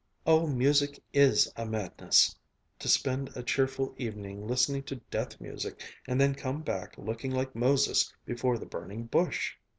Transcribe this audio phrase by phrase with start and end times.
[0.25, 2.35] "Oh, music is a madness!
[2.79, 7.53] To spend a cheerful evening listening to death music, and then come back looking like
[7.55, 9.53] Moses before the Burning Bush!"